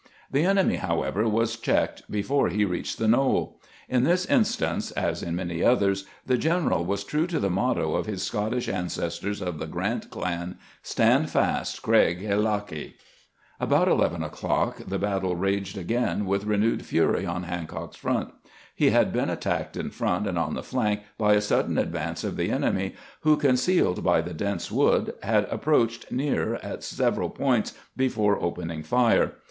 [0.31, 3.59] The enemy, however, was checked before he reached the knoll.
[3.87, 7.03] In this instance, as in many others, the gen 60 CAMPAIGNING WITH GRANT eral was
[7.03, 10.57] true to the motto of his Scottish ancestors of the Grant clan:"
[10.95, 12.93] Stand fast, Craig EUachie."
[13.59, 18.33] About eleven o'clock the battle raged again with re newed fury on Hancock's front.
[18.73, 22.37] He had been attacked in front and on the flank by a sudden advance of
[22.37, 27.75] the enemy, who, concealed by the dense wood, had ap proached near at several points
[27.95, 29.33] before opening fire.